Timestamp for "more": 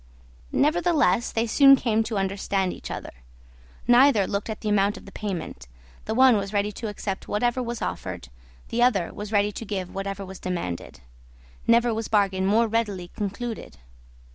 12.47-12.65